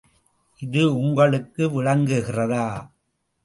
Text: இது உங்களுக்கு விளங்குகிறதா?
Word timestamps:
இது 0.61 0.95
உங்களுக்கு 0.95 1.63
விளங்குகிறதா? 1.69 2.65